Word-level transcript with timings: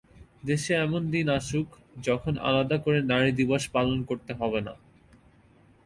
দেশে 0.45 0.73
এমন 0.77 1.01
দিন 1.11 1.27
আসুক, 1.29 1.67
যখন 2.03 2.33
আলাদা 2.39 2.77
করে 2.77 2.99
নারী 3.03 3.31
দিবস 3.31 3.63
পালন 3.67 3.97
করতে 4.03 4.31
হবে 4.33 4.59
না। 4.61 4.73